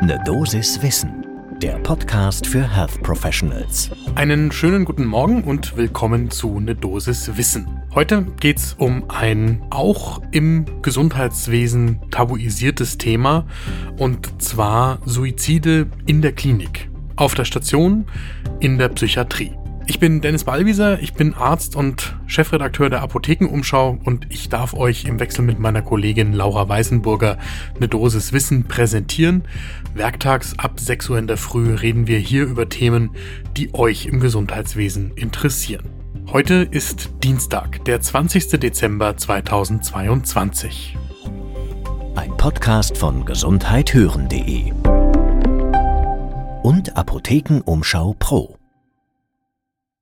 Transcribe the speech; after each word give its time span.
Ne 0.00 0.16
Dosis 0.24 0.80
Wissen, 0.80 1.26
der 1.60 1.76
Podcast 1.80 2.46
für 2.46 2.62
Health 2.62 3.02
Professionals. 3.02 3.90
Einen 4.14 4.52
schönen 4.52 4.84
guten 4.84 5.04
Morgen 5.04 5.42
und 5.42 5.76
willkommen 5.76 6.30
zu 6.30 6.60
Ne 6.60 6.76
Dosis 6.76 7.36
Wissen. 7.36 7.82
Heute 7.96 8.22
geht 8.38 8.58
es 8.58 8.74
um 8.74 9.10
ein 9.10 9.60
auch 9.70 10.22
im 10.30 10.66
Gesundheitswesen 10.82 12.00
tabuisiertes 12.12 12.96
Thema 12.98 13.46
und 13.96 14.40
zwar 14.40 15.00
Suizide 15.04 15.88
in 16.06 16.22
der 16.22 16.32
Klinik, 16.32 16.88
auf 17.16 17.34
der 17.34 17.44
Station, 17.44 18.06
in 18.60 18.78
der 18.78 18.90
Psychiatrie. 18.90 19.52
Ich 19.88 19.98
bin 19.98 20.20
Dennis 20.20 20.44
Ballwieser, 20.44 21.00
ich 21.00 21.14
bin 21.14 21.32
Arzt 21.32 21.74
und 21.74 22.14
Chefredakteur 22.26 22.90
der 22.90 23.00
Apothekenumschau 23.00 23.98
und 24.04 24.26
ich 24.28 24.50
darf 24.50 24.74
euch 24.74 25.06
im 25.06 25.18
Wechsel 25.18 25.42
mit 25.42 25.58
meiner 25.58 25.80
Kollegin 25.80 26.34
Laura 26.34 26.68
Weißenburger 26.68 27.38
eine 27.74 27.88
Dosis 27.88 28.34
Wissen 28.34 28.64
präsentieren. 28.64 29.44
Werktags 29.94 30.58
ab 30.58 30.78
6 30.78 31.08
Uhr 31.08 31.18
in 31.18 31.26
der 31.26 31.38
Früh 31.38 31.74
reden 31.74 32.06
wir 32.06 32.18
hier 32.18 32.44
über 32.44 32.68
Themen, 32.68 33.12
die 33.56 33.72
euch 33.72 34.04
im 34.04 34.20
Gesundheitswesen 34.20 35.12
interessieren. 35.12 35.86
Heute 36.30 36.68
ist 36.70 37.10
Dienstag, 37.24 37.82
der 37.86 38.02
20. 38.02 38.60
Dezember 38.60 39.16
2022. 39.16 40.98
Ein 42.14 42.36
Podcast 42.36 42.98
von 42.98 43.24
gesundheithören.de 43.24 44.70
und 46.62 46.94
Apothekenumschau 46.94 48.14
Pro. 48.18 48.57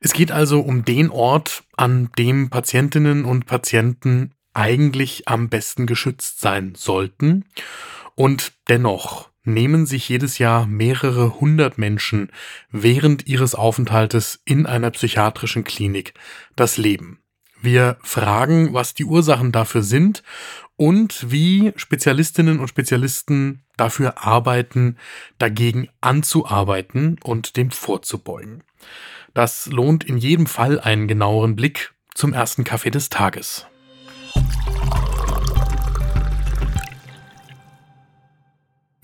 Es 0.06 0.12
geht 0.12 0.30
also 0.30 0.60
um 0.60 0.84
den 0.84 1.10
Ort, 1.10 1.64
an 1.76 2.10
dem 2.16 2.48
Patientinnen 2.48 3.24
und 3.24 3.44
Patienten 3.44 4.34
eigentlich 4.54 5.26
am 5.26 5.48
besten 5.48 5.84
geschützt 5.84 6.40
sein 6.40 6.76
sollten. 6.76 7.44
Und 8.14 8.52
dennoch 8.68 9.30
nehmen 9.42 9.84
sich 9.84 10.08
jedes 10.08 10.38
Jahr 10.38 10.68
mehrere 10.68 11.40
hundert 11.40 11.76
Menschen 11.78 12.30
während 12.70 13.26
ihres 13.26 13.56
Aufenthaltes 13.56 14.40
in 14.44 14.64
einer 14.64 14.92
psychiatrischen 14.92 15.64
Klinik 15.64 16.14
das 16.54 16.76
Leben. 16.76 17.18
Wir 17.60 17.96
fragen, 18.00 18.74
was 18.74 18.94
die 18.94 19.06
Ursachen 19.06 19.50
dafür 19.50 19.82
sind 19.82 20.22
und 20.76 21.32
wie 21.32 21.72
Spezialistinnen 21.74 22.60
und 22.60 22.68
Spezialisten 22.68 23.64
dafür 23.76 24.24
arbeiten, 24.24 24.98
dagegen 25.38 25.88
anzuarbeiten 26.00 27.18
und 27.24 27.56
dem 27.56 27.72
vorzubeugen. 27.72 28.62
Das 29.36 29.66
lohnt 29.66 30.02
in 30.02 30.16
jedem 30.16 30.46
Fall 30.46 30.80
einen 30.80 31.08
genaueren 31.08 31.56
Blick 31.56 31.92
zum 32.14 32.32
ersten 32.32 32.64
Kaffee 32.64 32.90
des 32.90 33.10
Tages. 33.10 33.66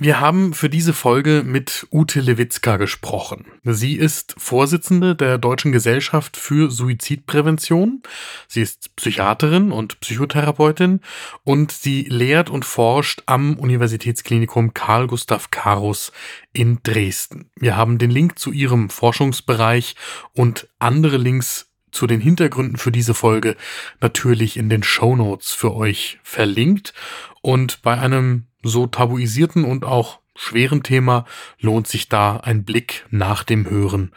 Wir 0.04 0.18
haben 0.18 0.52
für 0.52 0.68
diese 0.68 0.94
Folge 0.94 1.44
mit 1.46 1.86
Ute 1.92 2.18
Lewitzka 2.20 2.76
gesprochen. 2.76 3.44
Sie 3.62 3.94
ist 3.94 4.34
Vorsitzende 4.36 5.14
der 5.14 5.38
Deutschen 5.38 5.70
Gesellschaft 5.70 6.36
für 6.36 6.72
Suizidprävention. 6.72 8.02
Sie 8.48 8.62
ist 8.62 8.96
Psychiaterin 8.96 9.70
und 9.70 10.00
Psychotherapeutin 10.00 11.02
und 11.44 11.70
sie 11.70 12.02
lehrt 12.02 12.50
und 12.50 12.64
forscht 12.64 13.22
am 13.26 13.56
Universitätsklinikum 13.56 14.74
Karl 14.74 15.06
Gustav 15.06 15.52
Karus 15.52 16.10
in 16.52 16.80
Dresden. 16.82 17.48
Wir 17.54 17.76
haben 17.76 17.98
den 17.98 18.10
Link 18.10 18.40
zu 18.40 18.50
ihrem 18.50 18.90
Forschungsbereich 18.90 19.94
und 20.32 20.66
andere 20.80 21.16
Links 21.16 21.70
zu 21.92 22.08
den 22.08 22.20
Hintergründen 22.20 22.76
für 22.76 22.90
diese 22.90 23.14
Folge 23.14 23.54
natürlich 24.00 24.56
in 24.56 24.68
den 24.68 24.82
Show 24.82 25.14
Notes 25.14 25.52
für 25.52 25.72
euch 25.76 26.18
verlinkt. 26.24 26.92
Und 27.40 27.82
bei 27.82 27.96
einem 27.96 28.46
so 28.62 28.86
tabuisierten 28.86 29.64
und 29.64 29.84
auch 29.84 30.20
schweren 30.36 30.82
Thema 30.82 31.26
lohnt 31.60 31.86
sich 31.86 32.08
da 32.08 32.38
ein 32.38 32.64
Blick 32.64 33.06
nach 33.10 33.44
dem 33.44 33.68
Hören, 33.68 34.12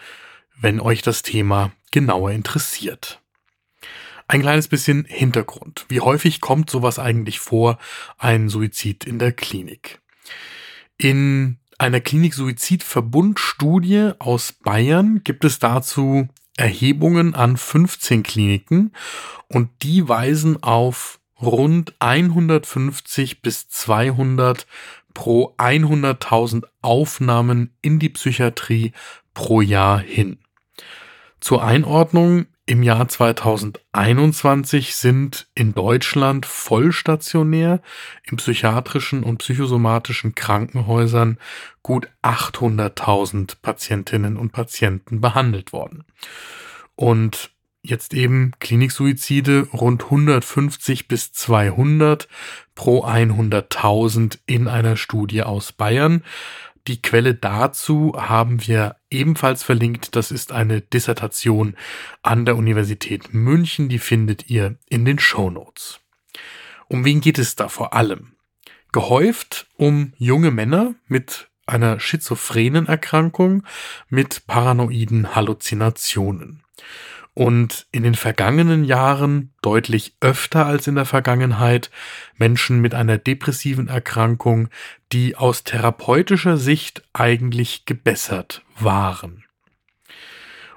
wenn 0.59 0.79
euch 0.79 1.01
das 1.01 1.21
Thema 1.21 1.71
genauer 1.91 2.31
interessiert. 2.31 3.21
Ein 4.27 4.41
kleines 4.41 4.67
bisschen 4.67 5.05
Hintergrund. 5.05 5.85
Wie 5.87 6.01
häufig 6.01 6.41
kommt 6.41 6.67
sowas 6.69 6.97
eigentlich 6.97 7.39
vor, 7.39 7.77
ein 8.17 8.49
Suizid 8.49 9.03
in 9.03 9.19
der 9.19 9.31
Klinik? 9.31 10.01
In 10.97 11.59
einer 11.77 11.99
Klinik-Suizid-Verbund-Studie 11.99 14.13
aus 14.17 14.53
Bayern 14.53 15.21
gibt 15.23 15.45
es 15.45 15.59
dazu 15.59 16.27
Erhebungen 16.57 17.35
an 17.35 17.57
15 17.57 18.23
Kliniken 18.23 18.93
und 19.47 19.69
die 19.83 20.07
weisen 20.07 20.63
auf 20.63 21.19
rund 21.41 21.93
150 21.99 23.41
bis 23.41 23.67
200 23.67 24.65
pro 25.13 25.53
100.000 25.57 26.65
Aufnahmen 26.81 27.73
in 27.81 27.99
die 27.99 28.09
Psychiatrie 28.09 28.91
pro 29.33 29.61
Jahr 29.61 29.99
hin. 29.99 30.39
Zur 31.39 31.63
Einordnung, 31.63 32.47
im 32.67 32.81
Jahr 32.81 33.07
2021 33.07 34.95
sind 34.95 35.47
in 35.53 35.75
Deutschland 35.75 36.47
vollstationär 36.47 37.79
in 38.23 38.37
psychiatrischen 38.37 39.23
und 39.23 39.37
psychosomatischen 39.37 40.33
Krankenhäusern 40.33 41.37
gut 41.83 42.09
800.000 42.23 43.57
Patientinnen 43.61 44.35
und 44.35 44.51
Patienten 44.51 45.21
behandelt 45.21 45.73
worden. 45.73 46.05
Und 46.95 47.51
jetzt 47.85 48.13
eben 48.13 48.51
Kliniksuizide 48.59 49.67
rund 49.73 50.05
150 50.05 51.07
bis 51.07 51.31
200 51.33 52.27
pro 52.73 53.05
100.000 53.05 54.39
in 54.45 54.67
einer 54.67 54.97
Studie 54.97 55.43
aus 55.43 55.71
Bayern. 55.71 56.23
Die 56.87 57.01
Quelle 57.01 57.33
dazu 57.33 58.13
haben 58.15 58.67
wir 58.67 58.97
ebenfalls 59.09 59.63
verlinkt. 59.63 60.15
Das 60.15 60.31
ist 60.31 60.51
eine 60.51 60.81
Dissertation 60.81 61.75
an 62.21 62.45
der 62.45 62.57
Universität 62.57 63.33
München. 63.33 63.89
Die 63.89 63.99
findet 63.99 64.49
ihr 64.49 64.77
in 64.87 65.05
den 65.05 65.17
Show 65.17 65.49
Notes. 65.49 65.99
Um 66.87 67.03
wen 67.03 67.21
geht 67.21 67.39
es 67.39 67.55
da 67.55 67.69
vor 67.69 67.93
allem? 67.93 68.33
Gehäuft 68.91 69.67
um 69.77 70.13
junge 70.17 70.51
Männer 70.51 70.93
mit 71.07 71.49
einer 71.65 71.99
schizophrenen 71.99 72.85
Erkrankung 72.85 73.63
mit 74.07 74.45
paranoiden 74.45 75.35
Halluzinationen 75.35 76.61
und 77.35 77.85
in 77.91 78.03
den 78.03 78.15
vergangenen 78.15 78.85
Jahren 78.85 79.53
deutlich 79.61 80.15
öfter 80.21 80.65
als 80.65 80.87
in 80.87 80.95
der 80.95 81.05
Vergangenheit 81.05 81.91
Menschen 82.37 82.79
mit 82.79 82.95
einer 82.95 83.17
depressiven 83.17 83.89
Erkrankung, 83.89 84.69
die 85.11 85.35
aus 85.35 85.65
therapeutischer 85.65 86.57
Sicht 86.57 87.03
eigentlich 87.11 87.85
gebessert 87.85 88.63
waren. 88.79 89.43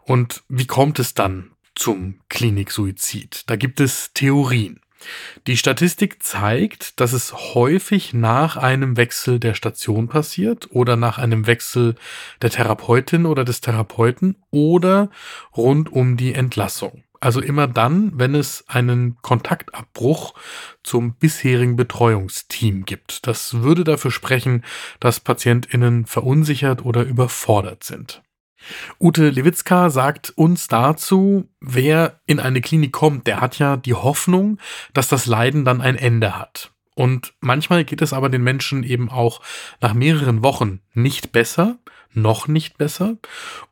Und 0.02 0.42
wie 0.48 0.66
kommt 0.66 0.98
es 0.98 1.14
dann 1.14 1.52
zum 1.76 2.18
Kliniksuizid? 2.28 3.44
Da 3.46 3.54
gibt 3.54 3.78
es 3.78 4.12
Theorien. 4.12 4.80
Die 5.46 5.56
Statistik 5.56 6.22
zeigt, 6.22 7.00
dass 7.00 7.12
es 7.12 7.54
häufig 7.54 8.14
nach 8.14 8.56
einem 8.56 8.96
Wechsel 8.96 9.38
der 9.38 9.54
Station 9.54 10.08
passiert 10.08 10.68
oder 10.70 10.96
nach 10.96 11.18
einem 11.18 11.46
Wechsel 11.46 11.94
der 12.42 12.50
Therapeutin 12.50 13.26
oder 13.26 13.44
des 13.44 13.60
Therapeuten 13.60 14.36
oder 14.50 15.10
rund 15.56 15.92
um 15.92 16.16
die 16.16 16.34
Entlassung. 16.34 17.04
Also 17.20 17.40
immer 17.40 17.66
dann, 17.66 18.12
wenn 18.14 18.34
es 18.34 18.64
einen 18.68 19.16
Kontaktabbruch 19.22 20.34
zum 20.84 21.14
bisherigen 21.14 21.74
Betreuungsteam 21.76 22.84
gibt. 22.84 23.26
Das 23.26 23.62
würde 23.62 23.82
dafür 23.82 24.12
sprechen, 24.12 24.64
dass 25.00 25.18
Patientinnen 25.18 26.06
verunsichert 26.06 26.84
oder 26.84 27.02
überfordert 27.02 27.82
sind. 27.82 28.22
Ute 29.00 29.30
Lewitzka 29.30 29.90
sagt 29.90 30.30
uns 30.36 30.68
dazu, 30.68 31.48
wer 31.60 32.20
in 32.26 32.40
eine 32.40 32.60
Klinik 32.60 32.92
kommt, 32.92 33.26
der 33.26 33.40
hat 33.40 33.58
ja 33.58 33.76
die 33.76 33.94
Hoffnung, 33.94 34.58
dass 34.94 35.08
das 35.08 35.26
Leiden 35.26 35.64
dann 35.64 35.80
ein 35.80 35.96
Ende 35.96 36.38
hat. 36.38 36.72
Und 36.94 37.34
manchmal 37.40 37.84
geht 37.84 38.02
es 38.02 38.12
aber 38.12 38.28
den 38.28 38.42
Menschen 38.42 38.82
eben 38.82 39.08
auch 39.08 39.40
nach 39.80 39.94
mehreren 39.94 40.42
Wochen 40.42 40.80
nicht 40.94 41.30
besser, 41.30 41.78
noch 42.12 42.48
nicht 42.48 42.76
besser, 42.76 43.18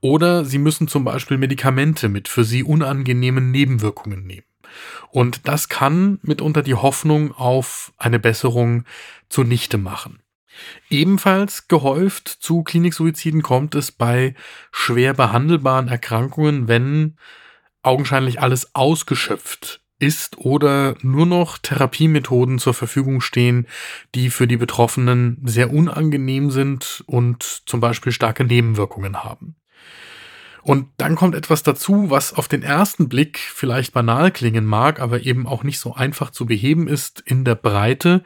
oder 0.00 0.44
sie 0.44 0.58
müssen 0.58 0.86
zum 0.86 1.04
Beispiel 1.04 1.36
Medikamente 1.36 2.08
mit 2.08 2.28
für 2.28 2.44
sie 2.44 2.62
unangenehmen 2.62 3.50
Nebenwirkungen 3.50 4.24
nehmen. 4.24 4.46
Und 5.10 5.48
das 5.48 5.68
kann 5.68 6.20
mitunter 6.22 6.62
die 6.62 6.74
Hoffnung 6.74 7.32
auf 7.32 7.92
eine 7.96 8.18
Besserung 8.18 8.84
zunichte 9.28 9.78
machen. 9.78 10.20
Ebenfalls 10.90 11.68
gehäuft 11.68 12.28
zu 12.28 12.62
Kliniksuiziden 12.62 13.42
kommt 13.42 13.74
es 13.74 13.92
bei 13.92 14.34
schwer 14.72 15.14
behandelbaren 15.14 15.88
Erkrankungen, 15.88 16.68
wenn 16.68 17.16
augenscheinlich 17.82 18.40
alles 18.40 18.74
ausgeschöpft 18.74 19.80
ist 19.98 20.38
oder 20.38 20.96
nur 21.00 21.24
noch 21.24 21.58
Therapiemethoden 21.58 22.58
zur 22.58 22.74
Verfügung 22.74 23.20
stehen, 23.20 23.66
die 24.14 24.30
für 24.30 24.46
die 24.46 24.58
Betroffenen 24.58 25.40
sehr 25.44 25.72
unangenehm 25.72 26.50
sind 26.50 27.02
und 27.06 27.42
zum 27.42 27.80
Beispiel 27.80 28.12
starke 28.12 28.44
Nebenwirkungen 28.44 29.24
haben. 29.24 29.56
Und 30.66 30.88
dann 30.96 31.14
kommt 31.14 31.36
etwas 31.36 31.62
dazu, 31.62 32.10
was 32.10 32.34
auf 32.34 32.48
den 32.48 32.64
ersten 32.64 33.08
Blick 33.08 33.38
vielleicht 33.38 33.92
banal 33.92 34.32
klingen 34.32 34.64
mag, 34.64 34.98
aber 34.98 35.24
eben 35.24 35.46
auch 35.46 35.62
nicht 35.62 35.78
so 35.78 35.94
einfach 35.94 36.30
zu 36.30 36.44
beheben 36.44 36.88
ist 36.88 37.22
in 37.24 37.44
der 37.44 37.54
Breite. 37.54 38.24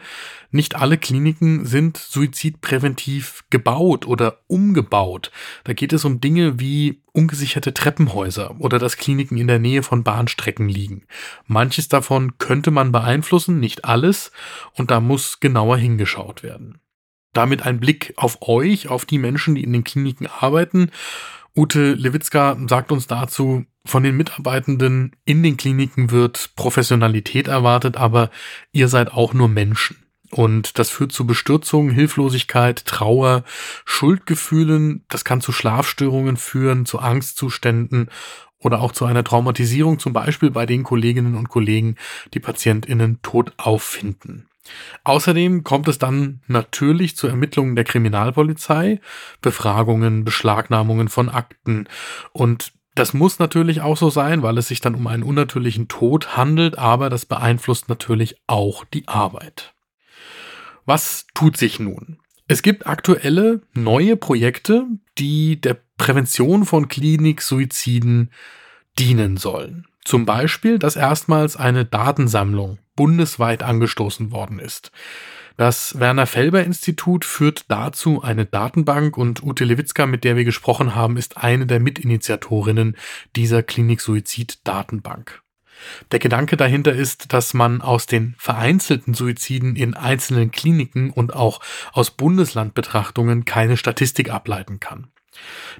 Nicht 0.50 0.74
alle 0.74 0.96
Kliniken 0.96 1.66
sind 1.66 1.98
suizidpräventiv 1.98 3.44
gebaut 3.50 4.06
oder 4.06 4.38
umgebaut. 4.46 5.30
Da 5.64 5.74
geht 5.74 5.92
es 5.92 6.06
um 6.06 6.22
Dinge 6.22 6.58
wie 6.58 7.02
ungesicherte 7.12 7.74
Treppenhäuser 7.74 8.58
oder 8.58 8.78
dass 8.78 8.96
Kliniken 8.96 9.36
in 9.36 9.46
der 9.46 9.58
Nähe 9.58 9.82
von 9.82 10.02
Bahnstrecken 10.02 10.70
liegen. 10.70 11.02
Manches 11.46 11.88
davon 11.88 12.38
könnte 12.38 12.70
man 12.70 12.90
beeinflussen, 12.90 13.60
nicht 13.60 13.84
alles, 13.84 14.32
und 14.72 14.90
da 14.90 15.00
muss 15.00 15.40
genauer 15.40 15.76
hingeschaut 15.76 16.42
werden. 16.42 16.80
Damit 17.34 17.66
ein 17.66 17.80
Blick 17.80 18.14
auf 18.16 18.38
euch, 18.40 18.88
auf 18.88 19.04
die 19.04 19.18
Menschen, 19.18 19.54
die 19.56 19.62
in 19.62 19.74
den 19.74 19.84
Kliniken 19.84 20.26
arbeiten 20.26 20.90
Ute 21.56 21.94
Lewitzka 21.94 22.56
sagt 22.68 22.92
uns 22.92 23.06
dazu, 23.06 23.64
von 23.84 24.02
den 24.02 24.16
Mitarbeitenden 24.16 25.16
in 25.24 25.42
den 25.42 25.56
Kliniken 25.56 26.10
wird 26.10 26.50
Professionalität 26.54 27.48
erwartet, 27.48 27.96
aber 27.96 28.30
ihr 28.72 28.88
seid 28.88 29.12
auch 29.12 29.34
nur 29.34 29.48
Menschen. 29.48 29.96
Und 30.30 30.78
das 30.78 30.90
führt 30.90 31.10
zu 31.10 31.26
Bestürzung, 31.26 31.90
Hilflosigkeit, 31.90 32.84
Trauer, 32.86 33.42
Schuldgefühlen. 33.84 35.04
Das 35.08 35.24
kann 35.24 35.40
zu 35.40 35.50
Schlafstörungen 35.50 36.36
führen, 36.36 36.86
zu 36.86 37.00
Angstzuständen 37.00 38.10
oder 38.60 38.80
auch 38.80 38.92
zu 38.92 39.06
einer 39.06 39.24
Traumatisierung, 39.24 39.98
zum 39.98 40.12
Beispiel 40.12 40.50
bei 40.50 40.66
den 40.66 40.84
Kolleginnen 40.84 41.34
und 41.34 41.48
Kollegen, 41.48 41.96
die 42.32 42.40
PatientInnen 42.40 43.22
tot 43.22 43.54
auffinden. 43.56 44.49
Außerdem 45.04 45.64
kommt 45.64 45.88
es 45.88 45.98
dann 45.98 46.42
natürlich 46.46 47.16
zu 47.16 47.26
Ermittlungen 47.26 47.76
der 47.76 47.84
Kriminalpolizei, 47.84 49.00
Befragungen, 49.40 50.24
Beschlagnahmungen 50.24 51.08
von 51.08 51.28
Akten 51.28 51.88
und 52.32 52.72
das 52.94 53.14
muss 53.14 53.38
natürlich 53.38 53.80
auch 53.80 53.96
so 53.96 54.10
sein, 54.10 54.42
weil 54.42 54.58
es 54.58 54.68
sich 54.68 54.80
dann 54.80 54.94
um 54.94 55.06
einen 55.06 55.22
unnatürlichen 55.22 55.88
Tod 55.88 56.36
handelt, 56.36 56.76
aber 56.76 57.08
das 57.08 57.24
beeinflusst 57.24 57.88
natürlich 57.88 58.36
auch 58.46 58.84
die 58.84 59.06
Arbeit. 59.08 59.74
Was 60.86 61.26
tut 61.34 61.56
sich 61.56 61.78
nun? 61.78 62.18
Es 62.48 62.62
gibt 62.62 62.86
aktuelle 62.86 63.62
neue 63.74 64.16
Projekte, 64.16 64.86
die 65.18 65.60
der 65.60 65.78
Prävention 65.98 66.64
von 66.64 66.88
Kliniksuiziden 66.88 68.32
dienen 68.98 69.36
sollen. 69.36 69.86
Zum 70.04 70.26
Beispiel, 70.26 70.78
dass 70.78 70.96
erstmals 70.96 71.56
eine 71.56 71.84
Datensammlung 71.84 72.78
bundesweit 73.00 73.62
angestoßen 73.62 74.30
worden 74.30 74.58
ist. 74.58 74.92
Das 75.56 75.98
Werner 75.98 76.26
Felber 76.26 76.62
Institut 76.64 77.24
führt 77.24 77.64
dazu 77.68 78.22
eine 78.22 78.44
Datenbank 78.44 79.16
und 79.16 79.42
Ute 79.42 79.64
Lewitzka, 79.64 80.04
mit 80.04 80.22
der 80.22 80.36
wir 80.36 80.44
gesprochen 80.44 80.94
haben, 80.94 81.16
ist 81.16 81.38
eine 81.38 81.66
der 81.66 81.80
Mitinitiatorinnen 81.80 82.98
dieser 83.36 83.62
Klinik-Suizid-Datenbank. 83.62 85.40
Der 86.12 86.18
Gedanke 86.18 86.58
dahinter 86.58 86.92
ist, 86.92 87.32
dass 87.32 87.54
man 87.54 87.80
aus 87.80 88.04
den 88.04 88.34
vereinzelten 88.36 89.14
Suiziden 89.14 89.76
in 89.76 89.94
einzelnen 89.94 90.50
Kliniken 90.50 91.08
und 91.08 91.32
auch 91.32 91.60
aus 91.92 92.10
Bundeslandbetrachtungen 92.10 93.46
keine 93.46 93.78
Statistik 93.78 94.30
ableiten 94.30 94.78
kann. 94.78 95.06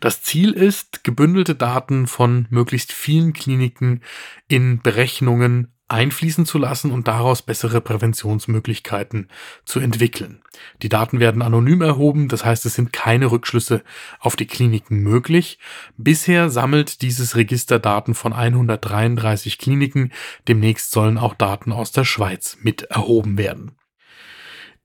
Das 0.00 0.22
Ziel 0.22 0.52
ist, 0.52 1.04
gebündelte 1.04 1.54
Daten 1.54 2.06
von 2.06 2.46
möglichst 2.48 2.92
vielen 2.92 3.34
Kliniken 3.34 4.00
in 4.48 4.80
Berechnungen 4.80 5.74
einfließen 5.90 6.46
zu 6.46 6.58
lassen 6.58 6.90
und 6.90 7.08
daraus 7.08 7.42
bessere 7.42 7.80
Präventionsmöglichkeiten 7.80 9.28
zu 9.64 9.80
entwickeln. 9.80 10.42
Die 10.82 10.88
Daten 10.88 11.20
werden 11.20 11.42
anonym 11.42 11.82
erhoben, 11.82 12.28
das 12.28 12.44
heißt 12.44 12.66
es 12.66 12.74
sind 12.74 12.92
keine 12.92 13.30
Rückschlüsse 13.30 13.82
auf 14.18 14.36
die 14.36 14.46
Kliniken 14.46 15.00
möglich. 15.00 15.58
Bisher 15.96 16.50
sammelt 16.50 17.02
dieses 17.02 17.36
Register 17.36 17.78
Daten 17.78 18.14
von 18.14 18.32
133 18.32 19.58
Kliniken, 19.58 20.12
demnächst 20.48 20.92
sollen 20.92 21.18
auch 21.18 21.34
Daten 21.34 21.72
aus 21.72 21.92
der 21.92 22.04
Schweiz 22.04 22.58
mit 22.62 22.82
erhoben 22.82 23.38
werden. 23.38 23.72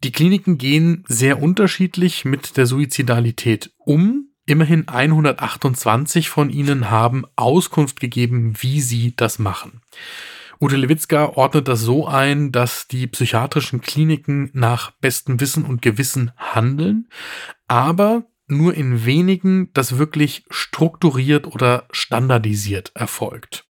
Die 0.03 0.11
Kliniken 0.11 0.57
gehen 0.57 1.03
sehr 1.07 1.41
unterschiedlich 1.41 2.25
mit 2.25 2.57
der 2.57 2.65
Suizidalität 2.65 3.71
um. 3.77 4.29
Immerhin 4.45 4.87
128 4.87 6.29
von 6.29 6.51
ihnen 6.51 6.91
haben 6.91 7.25
Auskunft 7.35 7.99
gegeben, 7.99 8.53
wie 8.59 8.81
sie 8.81 9.15
das 9.15 9.39
machen. 9.39 9.81
Ute 10.61 10.77
Lewitzka 10.77 11.33
ordnet 11.35 11.67
das 11.67 11.81
so 11.81 12.07
ein, 12.07 12.51
dass 12.51 12.87
die 12.87 13.07
psychiatrischen 13.07 13.81
Kliniken 13.81 14.49
nach 14.53 14.91
bestem 14.91 15.39
Wissen 15.39 15.65
und 15.65 15.81
Gewissen 15.81 16.31
handeln, 16.37 17.09
aber 17.67 18.25
nur 18.47 18.73
in 18.73 19.05
wenigen 19.05 19.71
das 19.73 19.97
wirklich 19.97 20.45
strukturiert 20.49 21.47
oder 21.47 21.85
standardisiert 21.91 22.91
erfolgt. 22.95 23.65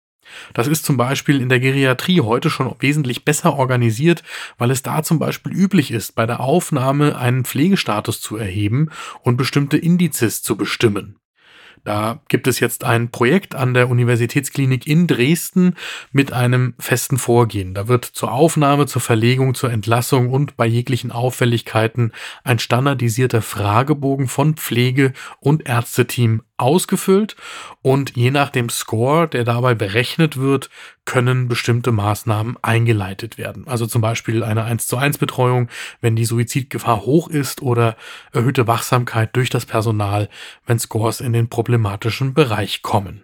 Das 0.54 0.68
ist 0.68 0.84
zum 0.84 0.98
Beispiel 0.98 1.42
in 1.42 1.50
der 1.50 1.60
Geriatrie 1.60 2.22
heute 2.22 2.50
schon 2.50 2.74
wesentlich 2.80 3.24
besser 3.24 3.54
organisiert, 3.54 4.24
weil 4.58 4.72
es 4.72 4.82
da 4.82 5.04
zum 5.04 5.20
Beispiel 5.20 5.54
üblich 5.54 5.92
ist, 5.92 6.16
bei 6.16 6.26
der 6.26 6.40
Aufnahme 6.40 7.18
einen 7.18 7.46
Pflegestatus 7.46 8.20
zu 8.20 8.38
erheben 8.38 8.90
und 9.22 9.38
bestimmte 9.38 9.78
Indizes 9.78 10.42
zu 10.42 10.58
bestimmen. 10.58 11.20
Da 11.84 12.22
gibt 12.30 12.48
es 12.48 12.60
jetzt 12.60 12.84
ein 12.84 13.10
Projekt 13.10 13.56
an 13.56 13.74
der 13.74 13.90
Universitätsklinik 13.90 14.88
in 14.88 15.08
Dresden 15.08 15.76
mit 16.12 16.32
einem 16.32 16.76
festen 16.80 17.18
Vorgehen. 17.18 17.74
Da 17.74 17.88
wird 17.88 18.06
zur 18.06 18.32
Aufnahme, 18.32 18.86
zur 18.86 19.02
Verlegung, 19.02 19.54
zur 19.54 19.72
Entlassung 19.72 20.30
und 20.30 20.56
bei 20.56 20.66
jeglichen 20.66 21.12
Auffälligkeiten 21.12 22.14
ein 22.44 22.60
standardisierter 22.60 23.42
Fragebogen 23.42 24.28
von 24.28 24.56
Pflege- 24.56 25.14
und 25.40 25.68
Ärzteteam 25.68 26.44
ausgefüllt 26.58 27.36
und 27.82 28.16
je 28.16 28.32
nach 28.32 28.50
dem 28.50 28.70
Score, 28.70 29.28
der 29.28 29.44
dabei 29.44 29.74
berechnet 29.74 30.38
wird, 30.38 30.70
können 31.06 31.48
bestimmte 31.48 31.92
Maßnahmen 31.92 32.58
eingeleitet 32.62 33.38
werden. 33.38 33.68
Also 33.68 33.88
zum 33.88 34.02
Beispiel 34.02 34.44
eine 34.44 34.64
1 34.64 34.88
zu 34.88 34.98
1 34.98 35.18
Betreuung, 35.18 35.70
wenn 36.00 36.16
die 36.16 36.26
Suizidgefahr 36.26 37.02
hoch 37.02 37.28
ist 37.28 37.62
oder 37.62 37.98
erhöhte 38.32 38.68
Wachsamkeit 38.68 39.36
durch 39.36 39.50
das 39.50 39.66
Personal, 39.66 40.30
wenn 40.66 40.80
Scores 40.80 41.22
in 41.22 41.34
den 41.34 41.50
problematischen 41.50 42.34
Bereich 42.34 42.82
kommen. 42.82 43.24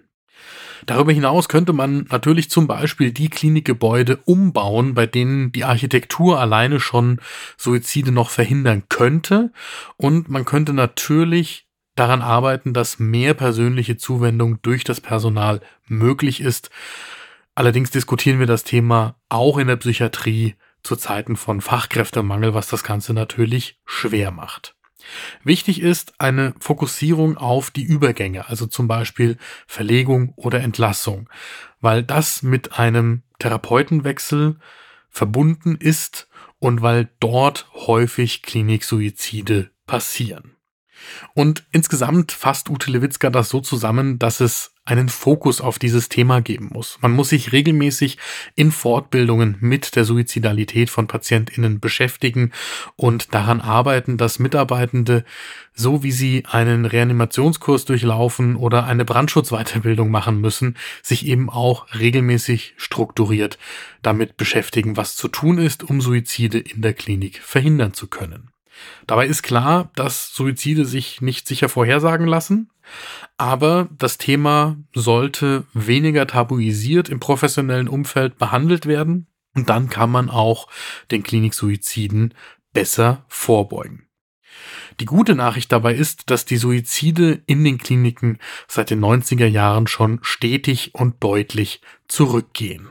Darüber 0.85 1.11
hinaus 1.11 1.49
könnte 1.49 1.73
man 1.73 2.05
natürlich 2.09 2.49
zum 2.49 2.67
Beispiel 2.67 3.11
die 3.11 3.29
Klinikgebäude 3.29 4.17
umbauen, 4.25 4.93
bei 4.93 5.05
denen 5.05 5.51
die 5.51 5.65
Architektur 5.65 6.39
alleine 6.39 6.79
schon 6.79 7.19
Suizide 7.57 8.11
noch 8.11 8.29
verhindern 8.29 8.83
könnte. 8.89 9.51
Und 9.97 10.29
man 10.29 10.45
könnte 10.45 10.73
natürlich 10.73 11.68
daran 11.99 12.21
arbeiten, 12.21 12.73
dass 12.73 12.99
mehr 12.99 13.33
persönliche 13.33 13.97
Zuwendung 13.97 14.61
durch 14.61 14.83
das 14.83 15.01
Personal 15.01 15.61
möglich 15.87 16.41
ist. 16.41 16.69
Allerdings 17.55 17.91
diskutieren 17.91 18.39
wir 18.39 18.47
das 18.47 18.63
Thema 18.63 19.15
auch 19.27 19.57
in 19.57 19.67
der 19.67 19.75
Psychiatrie 19.75 20.55
zu 20.81 20.95
Zeiten 20.95 21.35
von 21.35 21.59
Fachkräftemangel, 21.59 22.53
was 22.53 22.67
das 22.67 22.83
Ganze 22.83 23.13
natürlich 23.13 23.79
schwer 23.85 24.31
macht. 24.31 24.75
Wichtig 25.43 25.81
ist 25.81 26.13
eine 26.19 26.53
Fokussierung 26.59 27.37
auf 27.37 27.71
die 27.71 27.83
Übergänge, 27.83 28.47
also 28.47 28.65
zum 28.65 28.87
Beispiel 28.87 29.37
Verlegung 29.67 30.33
oder 30.35 30.61
Entlassung, 30.61 31.29
weil 31.81 32.03
das 32.03 32.43
mit 32.43 32.79
einem 32.79 33.23
Therapeutenwechsel 33.39 34.57
verbunden 35.09 35.75
ist 35.75 36.27
und 36.59 36.81
weil 36.81 37.09
dort 37.19 37.67
häufig 37.73 38.41
Kliniksuizide 38.41 39.71
passieren. 39.87 40.55
Und 41.33 41.65
insgesamt 41.71 42.31
fasst 42.31 42.69
Ute 42.69 42.91
Lewitzka 42.91 43.29
das 43.29 43.49
so 43.49 43.61
zusammen, 43.61 44.19
dass 44.19 44.39
es 44.39 44.71
einen 44.89 45.09
Fokus 45.09 45.61
auf 45.61 45.77
dieses 45.77 46.09
Thema 46.09 46.41
geben 46.41 46.69
muss. 46.73 46.97
Man 47.01 47.11
muss 47.11 47.29
sich 47.29 47.51
regelmäßig 47.51 48.17
in 48.55 48.71
Fortbildungen 48.71 49.57
mit 49.59 49.95
der 49.95 50.03
Suizidalität 50.03 50.89
von 50.89 51.05
PatientInnen 51.05 51.79
beschäftigen 51.79 52.51
und 52.95 53.33
daran 53.35 53.61
arbeiten, 53.61 54.17
dass 54.17 54.39
Mitarbeitende, 54.39 55.25
so 55.75 56.01
wie 56.01 56.11
sie 56.11 56.43
einen 56.49 56.85
Reanimationskurs 56.85 57.85
durchlaufen 57.85 58.55
oder 58.55 58.85
eine 58.85 59.05
Brandschutzweiterbildung 59.05 60.09
machen 60.09 60.41
müssen, 60.41 60.75
sich 61.03 61.27
eben 61.27 61.51
auch 61.51 61.85
regelmäßig 61.93 62.73
strukturiert 62.77 63.59
damit 64.01 64.37
beschäftigen, 64.37 64.97
was 64.97 65.15
zu 65.15 65.27
tun 65.27 65.59
ist, 65.59 65.83
um 65.83 66.01
Suizide 66.01 66.57
in 66.57 66.81
der 66.81 66.93
Klinik 66.93 67.39
verhindern 67.43 67.93
zu 67.93 68.07
können. 68.07 68.49
Dabei 69.07 69.27
ist 69.27 69.43
klar, 69.43 69.91
dass 69.95 70.33
Suizide 70.33 70.85
sich 70.85 71.21
nicht 71.21 71.47
sicher 71.47 71.69
vorhersagen 71.69 72.27
lassen, 72.27 72.69
aber 73.37 73.89
das 73.97 74.17
Thema 74.17 74.77
sollte 74.93 75.65
weniger 75.73 76.27
tabuisiert 76.27 77.09
im 77.09 77.19
professionellen 77.19 77.87
Umfeld 77.87 78.37
behandelt 78.37 78.85
werden 78.85 79.27
und 79.55 79.69
dann 79.69 79.89
kann 79.89 80.11
man 80.11 80.29
auch 80.29 80.67
den 81.11 81.23
Kliniksuiziden 81.23 82.33
besser 82.73 83.25
vorbeugen. 83.27 84.09
Die 84.99 85.05
gute 85.05 85.35
Nachricht 85.35 85.71
dabei 85.71 85.95
ist, 85.95 86.29
dass 86.29 86.45
die 86.45 86.57
Suizide 86.57 87.41
in 87.45 87.63
den 87.63 87.77
Kliniken 87.77 88.37
seit 88.67 88.89
den 88.89 88.99
90er 88.99 89.45
Jahren 89.45 89.87
schon 89.87 90.19
stetig 90.21 90.93
und 90.93 91.23
deutlich 91.23 91.81
zurückgehen. 92.07 92.89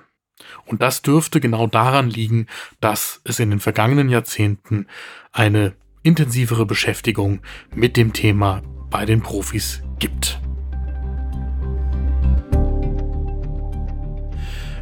Und 0.66 0.82
das 0.82 1.02
dürfte 1.02 1.40
genau 1.40 1.66
daran 1.66 2.10
liegen, 2.10 2.46
dass 2.80 3.20
es 3.24 3.38
in 3.40 3.50
den 3.50 3.60
vergangenen 3.60 4.08
Jahrzehnten 4.08 4.86
eine 5.32 5.74
intensivere 6.02 6.66
Beschäftigung 6.66 7.40
mit 7.74 7.96
dem 7.96 8.12
Thema 8.12 8.62
bei 8.90 9.04
den 9.04 9.20
Profis 9.20 9.82
gibt. 9.98 10.40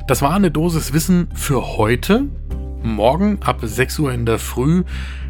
Das 0.07 0.23
war 0.23 0.35
eine 0.35 0.53
Dosis 0.53 0.93
Wissen 0.93 1.29
für 1.35 1.77
heute. 1.77 2.27
Morgen 2.83 3.43
ab 3.43 3.59
6 3.63 3.99
Uhr 3.99 4.13
in 4.13 4.25
der 4.25 4.39
Früh 4.39 4.85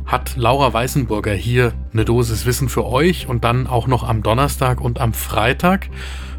hat 0.04 0.36
Laura 0.36 0.72
Weißenburger 0.72 1.32
hier 1.32 1.72
eine 1.92 2.04
Dosis 2.04 2.44
Wissen 2.44 2.68
für 2.68 2.84
euch 2.84 3.26
und 3.26 3.44
dann 3.44 3.66
auch 3.66 3.86
noch 3.86 4.04
am 4.06 4.22
Donnerstag 4.22 4.82
und 4.82 5.00
am 5.00 5.14
Freitag. 5.14 5.88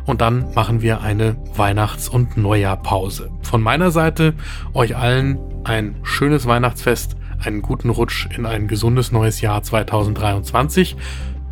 Und 0.08 0.22
dann 0.22 0.52
machen 0.56 0.82
wir 0.82 1.02
eine 1.02 1.36
Weihnachts- 1.56 2.10
und 2.10 2.38
Neujahrpause. 2.38 3.30
Von 3.42 3.62
meiner 3.62 3.92
Seite 3.92 4.34
euch 4.74 4.96
allen 4.96 5.38
ein 5.66 5.98
schönes 6.02 6.48
Weihnachtsfest, 6.48 7.18
einen 7.44 7.62
guten 7.62 7.90
Rutsch 7.90 8.28
in 8.36 8.46
ein 8.46 8.68
gesundes 8.68 9.12
neues 9.12 9.42
Jahr 9.42 9.62
2023 9.62 10.96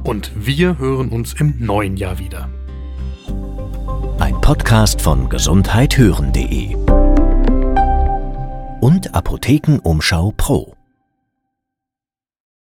und 0.04 0.32
wir 0.36 0.80
hören 0.80 1.10
uns 1.10 1.34
im 1.34 1.56
neuen 1.60 1.98
Jahr 1.98 2.18
wieder. 2.18 2.50
Ein 4.20 4.40
Podcast 4.40 5.02
von 5.02 5.28
gesundheithören.de 5.28 6.76
und 8.80 9.14
Apothekenumschau 9.14 10.34
Pro. 10.38 10.75